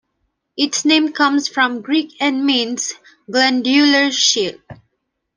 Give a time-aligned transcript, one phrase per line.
[0.57, 2.95] Its name comes from Greek and means
[3.29, 4.59] "glandular shield".